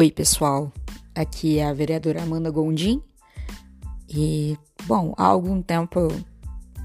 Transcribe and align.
Oi, 0.00 0.10
pessoal. 0.10 0.72
Aqui 1.14 1.58
é 1.58 1.66
a 1.66 1.74
vereadora 1.74 2.22
Amanda 2.22 2.50
Gondim. 2.50 3.02
E, 4.08 4.56
bom, 4.86 5.12
há 5.14 5.24
algum 5.24 5.60
tempo 5.60 6.00
eu 6.00 6.24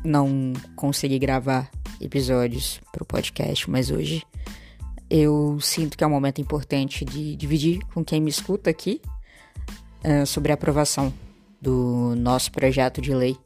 não 0.04 0.52
consegui 0.76 1.18
gravar 1.18 1.72
episódios 2.02 2.82
para 2.92 3.04
o 3.04 3.06
podcast, 3.06 3.72
mas 3.72 3.90
hoje 3.90 4.22
eu 5.10 5.58
sinto 5.62 5.98
que 5.98 6.04
é 6.04 6.08
um 6.08 6.10
momento 6.10 6.42
importante 6.42 7.06
de 7.06 7.38
dividir 7.38 7.80
com 7.94 8.04
quem 8.04 8.20
me 8.20 8.30
escuta 8.30 8.70
aqui 8.70 9.00
uh, 10.04 10.26
sobre 10.26 10.52
a 10.52 10.56
aprovação 10.56 11.14
do 11.62 12.16
nosso 12.18 12.52
projeto 12.52 13.00
de 13.00 13.14
lei. 13.16 13.38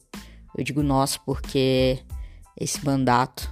Eu 0.58 0.64
digo 0.64 0.82
nosso 0.82 1.22
porque 1.28 2.00
esse 2.60 2.84
mandato 2.84 3.48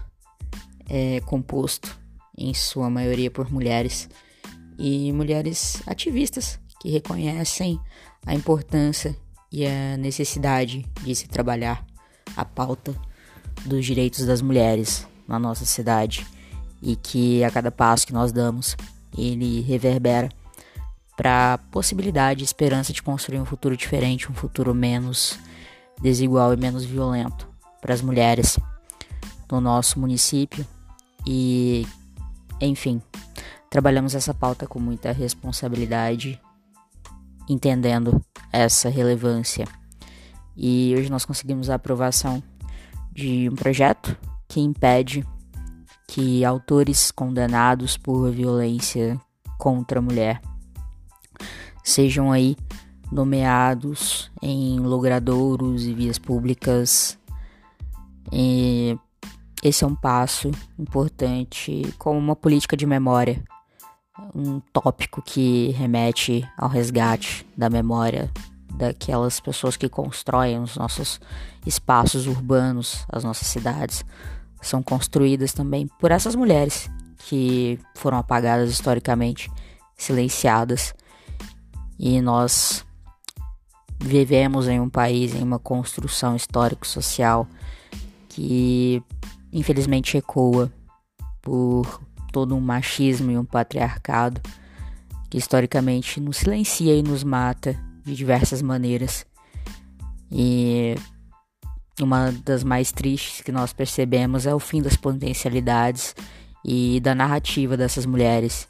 é 0.89 1.19
composto, 1.27 1.95
em 2.35 2.55
sua 2.55 2.89
maioria, 2.89 3.29
por 3.29 3.51
mulheres 3.51 4.09
e 4.77 5.11
mulheres 5.11 5.81
ativistas 5.87 6.59
que 6.79 6.89
reconhecem 6.89 7.79
a 8.25 8.33
importância 8.33 9.15
e 9.51 9.65
a 9.65 9.97
necessidade 9.97 10.85
de 11.01 11.15
se 11.15 11.27
trabalhar 11.27 11.85
a 12.35 12.45
pauta 12.45 12.95
dos 13.65 13.85
direitos 13.85 14.25
das 14.25 14.41
mulheres 14.41 15.07
na 15.27 15.39
nossa 15.39 15.65
cidade 15.65 16.25
e 16.81 16.95
que 16.95 17.43
a 17.43 17.49
cada 17.49 17.71
passo 17.71 18.05
que 18.05 18.13
nós 18.13 18.31
damos 18.31 18.75
ele 19.17 19.61
reverbera 19.61 20.29
para 21.15 21.57
possibilidade 21.71 22.41
e 22.41 22.45
esperança 22.45 22.93
de 22.93 23.01
construir 23.01 23.39
um 23.39 23.45
futuro 23.45 23.75
diferente, 23.75 24.31
um 24.31 24.35
futuro 24.35 24.75
menos 24.75 25.39
desigual 25.99 26.53
e 26.53 26.57
menos 26.57 26.85
violento 26.85 27.47
para 27.81 27.93
as 27.93 28.01
mulheres 28.01 28.59
no 29.51 29.59
nosso 29.59 29.99
município 29.99 30.65
e 31.25 31.87
enfim 32.61 33.01
trabalhamos 33.77 34.15
essa 34.15 34.33
pauta 34.33 34.65
com 34.65 34.79
muita 34.79 35.11
responsabilidade, 35.11 36.41
entendendo 37.47 38.19
essa 38.51 38.89
relevância. 38.89 39.67
E 40.55 40.95
hoje 40.97 41.11
nós 41.11 41.25
conseguimos 41.25 41.69
a 41.69 41.75
aprovação 41.75 42.41
de 43.11 43.47
um 43.47 43.53
projeto 43.53 44.17
que 44.47 44.59
impede 44.59 45.23
que 46.07 46.43
autores 46.43 47.11
condenados 47.11 47.97
por 47.97 48.31
violência 48.31 49.21
contra 49.59 49.99
a 49.99 50.01
mulher 50.01 50.41
sejam 51.83 52.31
aí 52.31 52.57
nomeados 53.11 54.31
em 54.41 54.79
logradouros 54.79 55.85
e 55.85 55.93
vias 55.93 56.17
públicas 56.17 57.15
e 58.33 58.97
esse 59.61 59.83
é 59.83 59.87
um 59.87 59.95
passo 59.95 60.49
importante 60.79 61.83
como 61.99 62.17
uma 62.17 62.35
política 62.35 62.75
de 62.75 62.87
memória 62.87 63.43
um 64.33 64.59
tópico 64.71 65.21
que 65.21 65.69
remete 65.71 66.47
ao 66.57 66.69
resgate 66.69 67.45
da 67.55 67.69
memória 67.69 68.31
daquelas 68.75 69.39
pessoas 69.39 69.75
que 69.75 69.89
constroem 69.89 70.59
os 70.59 70.75
nossos 70.75 71.19
espaços 71.65 72.27
urbanos, 72.27 73.05
as 73.11 73.23
nossas 73.23 73.47
cidades, 73.47 74.05
são 74.61 74.83
construídas 74.83 75.53
também 75.53 75.87
por 75.99 76.11
essas 76.11 76.35
mulheres 76.35 76.89
que 77.27 77.79
foram 77.95 78.17
apagadas 78.17 78.69
historicamente, 78.69 79.49
silenciadas. 79.95 80.93
E 81.99 82.21
nós 82.21 82.85
vivemos 83.99 84.67
em 84.67 84.79
um 84.79 84.89
país 84.89 85.33
em 85.33 85.41
uma 85.41 85.59
construção 85.59 86.35
histórico-social 86.35 87.47
que 88.29 89.01
infelizmente 89.51 90.17
ecoa 90.17 90.71
por 91.41 92.01
todo 92.31 92.55
um 92.55 92.61
machismo 92.61 93.31
e 93.31 93.37
um 93.37 93.45
patriarcado 93.45 94.41
que 95.29 95.37
historicamente 95.37 96.19
nos 96.19 96.37
silencia 96.37 96.95
e 96.95 97.03
nos 97.03 97.23
mata 97.23 97.77
de 98.05 98.15
diversas 98.15 98.61
maneiras. 98.61 99.25
E 100.31 100.95
uma 102.01 102.31
das 102.45 102.63
mais 102.63 102.91
tristes 102.91 103.41
que 103.41 103.51
nós 103.51 103.73
percebemos 103.73 104.45
é 104.45 104.53
o 104.53 104.59
fim 104.59 104.81
das 104.81 104.95
potencialidades 104.95 106.15
e 106.63 106.99
da 106.99 107.15
narrativa 107.15 107.75
dessas 107.75 108.05
mulheres 108.05 108.67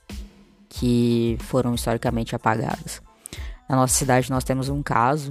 que 0.70 1.38
foram 1.42 1.74
historicamente 1.74 2.36
apagadas. 2.36 3.02
Na 3.70 3.76
nossa 3.76 3.94
cidade 3.94 4.30
nós 4.30 4.44
temos 4.44 4.70
um 4.70 4.81
caso 4.81 5.30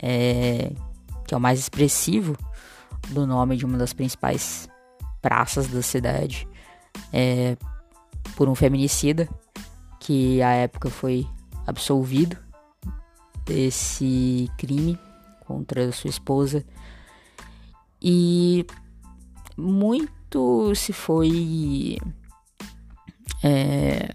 é, 0.00 0.70
que 1.26 1.34
é 1.34 1.36
o 1.36 1.40
mais 1.40 1.58
expressivo 1.58 2.36
do 3.08 3.26
nome 3.26 3.56
de 3.56 3.64
uma 3.64 3.78
das 3.78 3.92
principais 3.92 4.68
praças 5.20 5.68
da 5.68 5.82
cidade, 5.82 6.46
é, 7.12 7.56
por 8.36 8.48
um 8.48 8.54
feminicida 8.54 9.28
que 10.00 10.40
à 10.42 10.50
época 10.52 10.90
foi 10.90 11.26
absolvido 11.66 12.36
desse 13.44 14.50
crime 14.56 14.98
contra 15.44 15.90
sua 15.92 16.10
esposa. 16.10 16.64
E 18.00 18.64
muito 19.56 20.74
se 20.74 20.92
foi 20.92 21.98
é, 23.42 24.10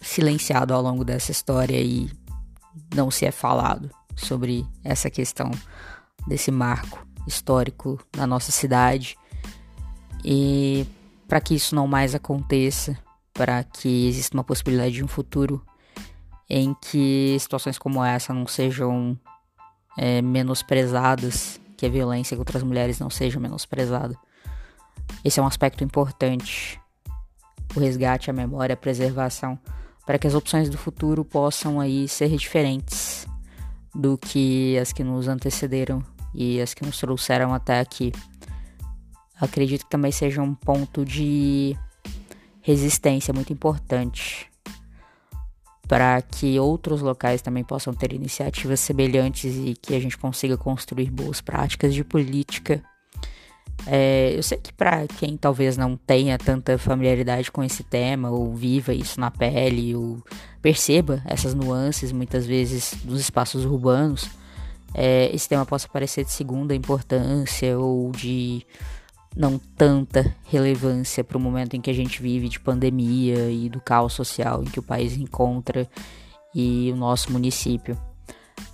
silenciado 0.00 0.74
ao 0.74 0.82
longo 0.82 1.04
dessa 1.04 1.30
história 1.30 1.80
e 1.80 2.10
não 2.94 3.10
se 3.10 3.24
é 3.24 3.30
falado 3.30 3.90
sobre 4.16 4.66
essa 4.84 5.08
questão 5.08 5.50
desse 6.26 6.50
marco 6.50 7.06
histórico 7.26 7.98
na 8.16 8.26
nossa 8.26 8.52
cidade. 8.52 9.16
E 10.24 10.86
para 11.28 11.40
que 11.40 11.54
isso 11.54 11.74
não 11.74 11.86
mais 11.86 12.14
aconteça, 12.14 12.98
para 13.34 13.62
que 13.62 14.08
exista 14.08 14.36
uma 14.36 14.42
possibilidade 14.42 14.94
de 14.94 15.04
um 15.04 15.08
futuro 15.08 15.62
em 16.48 16.74
que 16.74 17.36
situações 17.38 17.78
como 17.78 18.02
essa 18.02 18.32
não 18.32 18.46
sejam 18.46 19.16
é, 19.98 20.22
menosprezadas, 20.22 21.60
que 21.76 21.84
a 21.84 21.90
violência 21.90 22.36
contra 22.36 22.56
as 22.56 22.64
mulheres 22.64 22.98
não 22.98 23.10
seja 23.10 23.38
menosprezada. 23.38 24.16
Esse 25.22 25.38
é 25.38 25.42
um 25.42 25.46
aspecto 25.46 25.84
importante. 25.84 26.80
O 27.76 27.80
resgate, 27.80 28.30
a 28.30 28.32
memória, 28.32 28.72
a 28.72 28.76
preservação, 28.76 29.58
para 30.06 30.18
que 30.18 30.26
as 30.26 30.34
opções 30.34 30.70
do 30.70 30.78
futuro 30.78 31.24
possam 31.24 31.78
aí 31.78 32.08
ser 32.08 32.30
diferentes 32.30 33.26
do 33.94 34.16
que 34.16 34.78
as 34.78 34.92
que 34.92 35.04
nos 35.04 35.28
antecederam 35.28 36.02
e 36.34 36.60
as 36.60 36.72
que 36.72 36.84
nos 36.84 36.98
trouxeram 36.98 37.52
até 37.52 37.80
aqui 37.80 38.12
acredito 39.40 39.84
que 39.84 39.90
também 39.90 40.12
seja 40.12 40.42
um 40.42 40.54
ponto 40.54 41.04
de 41.04 41.76
resistência 42.60 43.32
muito 43.32 43.52
importante 43.52 44.50
para 45.88 46.20
que 46.20 46.60
outros 46.60 47.00
locais 47.00 47.40
também 47.40 47.64
possam 47.64 47.94
ter 47.94 48.12
iniciativas 48.12 48.78
semelhantes 48.78 49.56
e 49.56 49.74
que 49.74 49.94
a 49.94 50.00
gente 50.00 50.18
consiga 50.18 50.56
construir 50.56 51.10
boas 51.10 51.40
práticas 51.40 51.94
de 51.94 52.04
política. 52.04 52.82
É, 53.86 54.34
eu 54.36 54.42
sei 54.42 54.58
que 54.58 54.70
para 54.72 55.06
quem 55.06 55.34
talvez 55.36 55.78
não 55.78 55.96
tenha 55.96 56.36
tanta 56.36 56.76
familiaridade 56.76 57.50
com 57.50 57.64
esse 57.64 57.82
tema, 57.82 58.28
ou 58.28 58.54
viva 58.54 58.92
isso 58.92 59.18
na 59.18 59.30
pele, 59.30 59.94
ou 59.94 60.22
perceba 60.60 61.22
essas 61.24 61.54
nuances 61.54 62.12
muitas 62.12 62.44
vezes 62.44 62.94
dos 63.02 63.20
espaços 63.20 63.64
urbanos, 63.64 64.28
é, 64.92 65.30
esse 65.34 65.48
tema 65.48 65.64
possa 65.64 65.88
parecer 65.88 66.24
de 66.24 66.32
segunda 66.32 66.74
importância 66.74 67.78
ou 67.78 68.10
de 68.10 68.66
não 69.36 69.58
tanta 69.58 70.34
relevância 70.44 71.22
para 71.22 71.38
o 71.38 71.40
momento 71.40 71.74
em 71.74 71.80
que 71.80 71.90
a 71.90 71.94
gente 71.94 72.20
vive 72.20 72.48
de 72.48 72.58
pandemia 72.58 73.50
e 73.50 73.68
do 73.68 73.80
caos 73.80 74.12
social 74.12 74.62
em 74.62 74.66
que 74.66 74.80
o 74.80 74.82
país 74.82 75.16
encontra 75.16 75.88
e 76.54 76.90
o 76.92 76.96
nosso 76.96 77.30
município. 77.32 77.98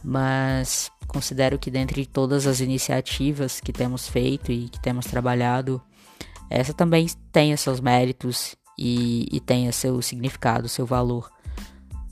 Mas 0.02 0.90
considero 1.06 1.58
que 1.58 1.70
dentre 1.70 2.06
todas 2.06 2.46
as 2.46 2.60
iniciativas 2.60 3.60
que 3.60 3.72
temos 3.72 4.08
feito 4.08 4.50
e 4.50 4.68
que 4.68 4.80
temos 4.80 5.06
trabalhado, 5.06 5.82
essa 6.48 6.72
também 6.72 7.06
tem 7.32 7.56
seus 7.56 7.80
méritos 7.80 8.56
e, 8.78 9.26
e 9.30 9.40
tenha 9.40 9.72
seu 9.72 10.00
significado, 10.00 10.68
seu 10.68 10.86
valor. 10.86 11.30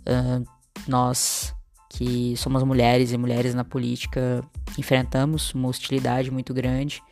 Uh, 0.01 0.45
nós 0.87 1.55
que 1.91 2.35
somos 2.37 2.63
mulheres 2.63 3.13
e 3.13 3.19
mulheres 3.19 3.55
na 3.55 3.65
política 3.65 4.43
enfrentamos 4.79 5.53
uma 5.55 5.69
hostilidade 5.69 6.31
muito 6.31 6.55
grande 6.55 7.03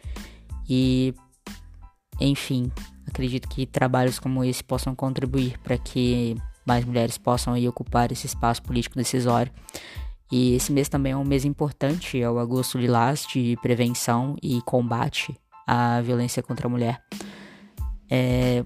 e 0.71 1.13
enfim, 2.21 2.71
acredito 3.09 3.49
que 3.49 3.67
trabalhos 3.67 4.21
como 4.21 4.45
esse 4.45 4.63
possam 4.63 4.95
contribuir 4.95 5.59
para 5.59 5.77
que 5.77 6.37
mais 6.65 6.85
mulheres 6.85 7.19
possam 7.19 7.55
ocupar 7.67 8.13
esse 8.13 8.27
espaço 8.27 8.63
político 8.63 8.95
decisório. 8.95 9.53
E 10.31 10.55
esse 10.55 10.73
mês 10.73 10.89
também 10.89 11.13
é 11.13 11.17
um 11.17 11.25
mês 11.25 11.45
importante, 11.45 12.21
é 12.21 12.31
o 12.31 12.39
Agosto 12.39 12.79
Lilás, 12.79 13.27
de 13.27 13.59
prevenção 13.61 14.37
e 14.41 14.63
combate 14.63 15.37
à 15.67 16.01
violência 16.03 16.41
contra 16.41 16.69
a 16.69 16.71
mulher. 16.71 17.03
É, 18.09 18.65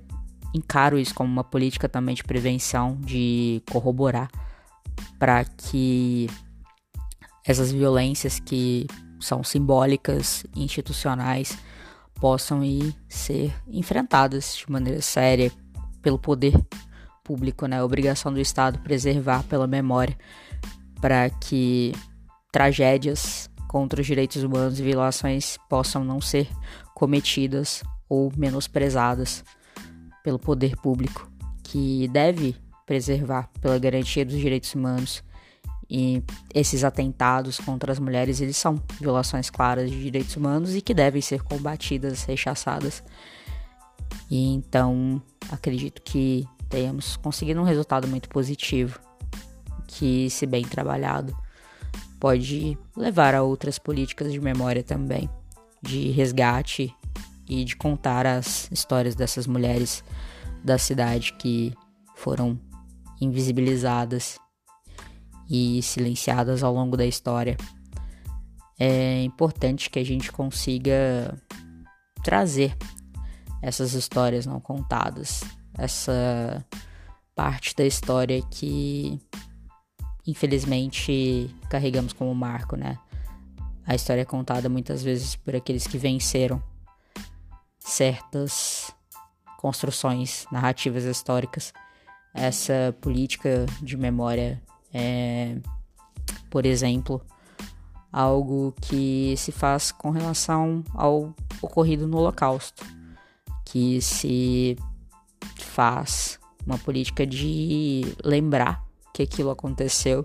encaro 0.54 0.98
isso 0.98 1.14
como 1.14 1.32
uma 1.32 1.44
política 1.44 1.88
também 1.88 2.14
de 2.14 2.22
prevenção, 2.22 2.98
de 3.00 3.62
corroborar 3.70 4.30
para 5.18 5.44
que 5.44 6.28
essas 7.46 7.72
violências 7.72 8.38
que 8.38 8.86
são 9.20 9.42
simbólicas, 9.42 10.44
institucionais, 10.54 11.56
possam 12.24 12.64
ir 12.64 12.96
ser 13.06 13.54
enfrentadas 13.68 14.56
de 14.56 14.72
maneira 14.72 15.02
séria 15.02 15.52
pelo 16.00 16.18
poder 16.18 16.54
público, 17.22 17.66
né? 17.66 17.78
A 17.78 17.84
obrigação 17.84 18.32
do 18.32 18.40
Estado 18.40 18.78
preservar 18.78 19.42
pela 19.42 19.66
memória 19.66 20.16
para 21.02 21.28
que 21.28 21.92
tragédias 22.50 23.50
contra 23.68 24.00
os 24.00 24.06
direitos 24.06 24.42
humanos 24.42 24.80
e 24.80 24.82
violações 24.82 25.58
possam 25.68 26.02
não 26.02 26.18
ser 26.18 26.48
cometidas 26.94 27.84
ou 28.08 28.32
menosprezadas 28.34 29.44
pelo 30.22 30.38
poder 30.38 30.76
público, 30.76 31.30
que 31.62 32.08
deve 32.08 32.56
preservar 32.86 33.50
pela 33.60 33.78
garantia 33.78 34.24
dos 34.24 34.38
direitos 34.38 34.74
humanos. 34.74 35.22
E 35.88 36.22
esses 36.54 36.84
atentados 36.84 37.58
contra 37.58 37.92
as 37.92 37.98
mulheres, 37.98 38.40
eles 38.40 38.56
são 38.56 38.82
violações 38.98 39.50
claras 39.50 39.90
de 39.90 40.02
direitos 40.02 40.36
humanos 40.36 40.74
e 40.74 40.80
que 40.80 40.94
devem 40.94 41.20
ser 41.20 41.42
combatidas, 41.42 42.24
rechaçadas. 42.24 43.02
E 44.30 44.54
então, 44.54 45.22
acredito 45.50 46.02
que 46.02 46.48
tenhamos 46.68 47.16
conseguido 47.16 47.60
um 47.60 47.64
resultado 47.64 48.08
muito 48.08 48.28
positivo, 48.28 48.98
que 49.86 50.28
se 50.30 50.46
bem 50.46 50.62
trabalhado, 50.62 51.36
pode 52.18 52.78
levar 52.96 53.34
a 53.34 53.42
outras 53.42 53.78
políticas 53.78 54.32
de 54.32 54.40
memória 54.40 54.82
também, 54.82 55.28
de 55.82 56.10
resgate 56.10 56.94
e 57.46 57.64
de 57.64 57.76
contar 57.76 58.26
as 58.26 58.70
histórias 58.72 59.14
dessas 59.14 59.46
mulheres 59.46 60.02
da 60.64 60.78
cidade 60.78 61.34
que 61.34 61.74
foram 62.14 62.58
invisibilizadas 63.20 64.38
e 65.48 65.82
silenciadas 65.82 66.62
ao 66.62 66.72
longo 66.72 66.96
da 66.96 67.06
história. 67.06 67.56
É 68.78 69.22
importante 69.22 69.88
que 69.88 69.98
a 69.98 70.04
gente 70.04 70.32
consiga 70.32 71.36
trazer 72.22 72.76
essas 73.62 73.94
histórias 73.94 74.46
não 74.46 74.60
contadas, 74.60 75.42
essa 75.78 76.64
parte 77.34 77.74
da 77.74 77.84
história 77.84 78.42
que 78.50 79.20
infelizmente 80.26 81.54
carregamos 81.68 82.12
como 82.12 82.34
marco, 82.34 82.76
né? 82.76 82.98
A 83.86 83.94
história 83.94 84.22
é 84.22 84.24
contada 84.24 84.68
muitas 84.68 85.02
vezes 85.02 85.36
por 85.36 85.54
aqueles 85.54 85.86
que 85.86 85.98
venceram 85.98 86.62
certas 87.78 88.94
construções 89.58 90.46
narrativas 90.50 91.04
históricas. 91.04 91.72
Essa 92.32 92.96
política 93.00 93.66
de 93.82 93.96
memória 93.96 94.62
é, 94.94 95.56
por 96.48 96.64
exemplo, 96.64 97.20
algo 98.12 98.72
que 98.80 99.34
se 99.36 99.50
faz 99.50 99.90
com 99.90 100.10
relação 100.10 100.84
ao 100.94 101.34
ocorrido 101.60 102.06
no 102.06 102.18
Holocausto, 102.18 102.86
que 103.64 104.00
se 104.00 104.78
faz 105.58 106.38
uma 106.64 106.78
política 106.78 107.26
de 107.26 108.02
lembrar 108.24 108.84
que 109.12 109.24
aquilo 109.24 109.50
aconteceu, 109.50 110.24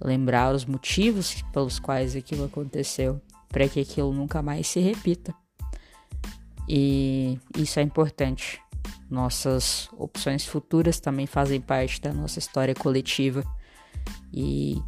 lembrar 0.00 0.52
os 0.52 0.64
motivos 0.64 1.42
pelos 1.52 1.78
quais 1.78 2.16
aquilo 2.16 2.44
aconteceu, 2.44 3.22
para 3.48 3.68
que 3.68 3.78
aquilo 3.78 4.12
nunca 4.12 4.42
mais 4.42 4.66
se 4.66 4.80
repita. 4.80 5.32
E 6.68 7.38
isso 7.56 7.78
é 7.78 7.82
importante. 7.82 8.60
Nossas 9.08 9.88
opções 9.92 10.44
futuras 10.44 10.98
também 10.98 11.26
fazem 11.26 11.60
parte 11.60 12.00
da 12.00 12.12
nossa 12.12 12.40
história 12.40 12.74
coletiva 12.74 13.44
e 14.32 14.80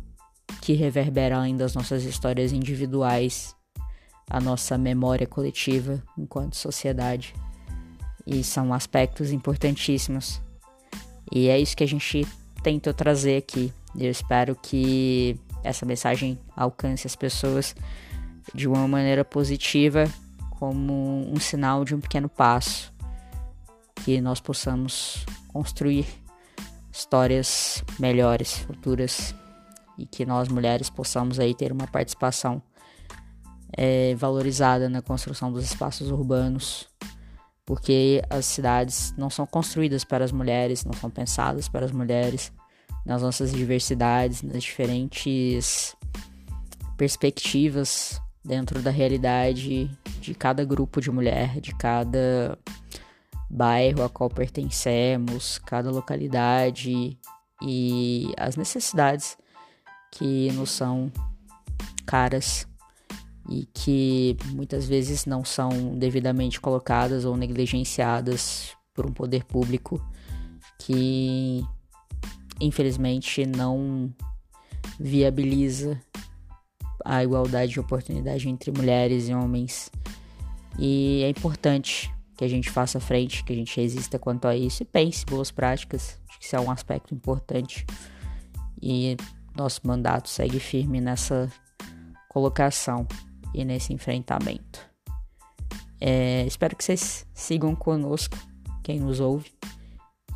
que 0.61 0.73
reverbera 0.73 1.37
além 1.37 1.57
das 1.57 1.75
nossas 1.75 2.05
histórias 2.05 2.53
individuais, 2.53 3.55
a 4.29 4.41
nossa 4.41 4.79
memória 4.79 5.27
coletiva 5.27 6.03
enquanto 6.17 6.57
sociedade. 6.57 7.35
E 8.27 8.43
são 8.43 8.73
aspectos 8.73 9.31
importantíssimos. 9.31 10.41
E 11.31 11.49
é 11.49 11.59
isso 11.59 11.77
que 11.77 11.85
a 11.85 11.89
gente 11.89 12.27
tento 12.63 12.93
trazer 12.95 13.37
aqui. 13.37 13.73
Eu 13.95 14.11
espero 14.11 14.57
que 14.57 15.39
essa 15.63 15.85
mensagem 15.85 16.39
alcance 16.57 17.07
as 17.07 17.15
pessoas 17.15 17.77
de 18.55 18.67
uma 18.67 18.89
maneira 18.89 19.25
positiva, 19.25 20.09
como 20.59 21.31
um 21.31 21.39
sinal 21.39 21.85
de 21.85 21.95
um 21.95 22.01
pequeno 22.01 22.29
passo, 22.29 22.93
que 24.05 24.21
nós 24.21 24.41
possamos 24.41 25.25
construir 25.49 26.07
histórias 26.95 27.83
melhores, 27.99 28.59
futuras, 28.59 29.35
e 29.99 30.07
que 30.07 30.25
nós 30.25 30.49
mulheres 30.49 30.89
possamos 30.89 31.41
aí 31.41 31.53
ter 31.53 31.73
uma 31.73 31.89
participação 31.89 32.63
é, 33.77 34.15
valorizada 34.15 34.89
na 34.89 35.03
construção 35.03 35.53
dos 35.53 35.65
espaços 35.65 36.09
urbanos, 36.09 36.89
porque 37.67 38.23
as 38.31 38.47
cidades 38.47 39.13
não 39.19 39.29
são 39.29 39.45
construídas 39.45 40.05
para 40.05 40.25
as 40.25 40.31
mulheres, 40.31 40.85
não 40.85 40.93
são 40.93 41.11
pensadas 41.11 41.69
para 41.69 41.85
as 41.85 41.91
mulheres, 41.91 42.53
nas 43.05 43.23
nossas 43.23 43.53
diversidades, 43.53 44.43
nas 44.43 44.63
diferentes 44.63 45.97
perspectivas 46.97 48.21
dentro 48.45 48.81
da 48.81 48.91
realidade 48.91 49.91
de 50.21 50.35
cada 50.35 50.65
grupo 50.65 51.01
de 51.01 51.11
mulher, 51.11 51.61
de 51.61 51.75
cada 51.75 52.57
bairro 53.55 54.03
a 54.03 54.09
qual 54.09 54.29
pertencemos, 54.29 55.59
cada 55.59 55.89
localidade 55.89 57.17
e 57.63 58.35
as 58.37 58.57
necessidades 58.57 59.39
que 60.11 60.51
nos 60.53 60.73
são 60.73 61.11
caras 62.05 62.67
e 63.49 63.67
que 63.73 64.37
muitas 64.47 64.87
vezes 64.87 65.25
não 65.25 65.45
são 65.45 65.97
devidamente 65.97 66.61
colocadas 66.61 67.25
ou 67.25 67.37
negligenciadas 67.37 68.77
por 68.93 69.07
um 69.07 69.13
poder 69.13 69.45
público 69.45 70.05
que 70.79 71.65
infelizmente 72.61 73.47
não 73.47 74.13
viabiliza 74.99 76.01
a 77.05 77.23
igualdade 77.23 77.73
de 77.73 77.81
oportunidade 77.81 78.49
entre 78.49 78.73
mulheres 78.73 79.29
e 79.29 79.35
homens. 79.35 79.91
E 80.79 81.23
é 81.23 81.29
importante 81.29 82.14
que 82.37 82.45
a 82.45 82.49
gente 82.49 82.71
faça 82.71 82.99
frente, 82.99 83.45
que 83.45 83.53
a 83.53 83.57
gente 83.57 83.81
resista 83.81 84.19
quanto 84.19 84.47
a 84.47 84.57
isso 84.57 84.83
e 84.83 84.87
pense 84.87 85.25
boas 85.25 85.51
práticas. 85.51 86.21
Acho 86.29 86.39
que 86.39 86.45
isso 86.47 86.57
é 86.57 86.61
um 86.61 86.71
aspecto 86.71 87.15
importante. 87.15 87.87
E 88.83 89.17
nosso 89.57 89.81
mandato 89.85 90.29
segue 90.29 90.59
firme 90.59 91.01
nessa 91.01 91.51
colocação 92.29 93.07
e 93.55 93.65
nesse 93.65 93.93
enfrentamento. 93.93 94.81
É, 96.01 96.45
espero 96.47 96.77
que 96.77 96.85
vocês 96.85 97.25
sigam 97.33 97.75
conosco, 97.75 98.37
quem 98.83 98.99
nos 98.99 99.21
ouve, 99.21 99.53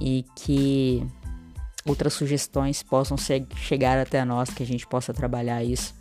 e 0.00 0.24
que 0.36 1.04
outras 1.84 2.14
sugestões 2.14 2.82
possam 2.82 3.16
chegar 3.56 3.98
até 3.98 4.24
nós, 4.24 4.50
que 4.50 4.62
a 4.62 4.66
gente 4.66 4.86
possa 4.86 5.12
trabalhar 5.12 5.64
isso. 5.64 5.94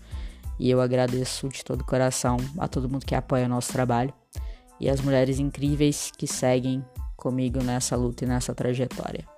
E 0.60 0.70
eu 0.70 0.80
agradeço 0.80 1.50
de 1.50 1.64
todo 1.64 1.82
o 1.82 1.86
coração 1.86 2.38
a 2.58 2.68
todo 2.68 2.90
mundo 2.90 3.06
que 3.06 3.16
apoia 3.16 3.46
o 3.46 3.50
nosso 3.50 3.72
trabalho 3.72 4.14
e 4.80 4.90
as 4.90 5.02
mulheres 5.02 5.40
incríveis 5.40 6.12
que 6.18 6.28
seguem 6.28 6.84
comigo 7.16 7.64
nessa 7.64 7.96
luta 7.96 8.24
e 8.24 8.28
nessa 8.28 8.54
trajetória. 8.54 9.37